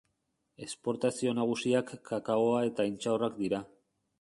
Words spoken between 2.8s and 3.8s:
intxaurrak dira.